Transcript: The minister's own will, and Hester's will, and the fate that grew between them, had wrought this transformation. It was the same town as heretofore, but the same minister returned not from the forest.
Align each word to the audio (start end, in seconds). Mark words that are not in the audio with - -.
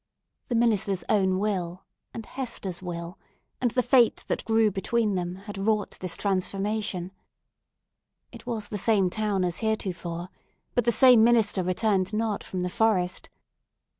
The 0.47 0.55
minister's 0.55 1.03
own 1.09 1.37
will, 1.37 1.85
and 2.11 2.25
Hester's 2.25 2.81
will, 2.81 3.19
and 3.61 3.69
the 3.69 3.83
fate 3.83 4.25
that 4.29 4.43
grew 4.45 4.71
between 4.71 5.13
them, 5.13 5.35
had 5.45 5.59
wrought 5.59 5.99
this 5.99 6.17
transformation. 6.17 7.11
It 8.31 8.47
was 8.47 8.69
the 8.69 8.79
same 8.79 9.11
town 9.11 9.43
as 9.45 9.59
heretofore, 9.59 10.29
but 10.73 10.85
the 10.85 10.91
same 10.91 11.23
minister 11.23 11.61
returned 11.61 12.13
not 12.13 12.43
from 12.43 12.63
the 12.63 12.67
forest. 12.71 13.29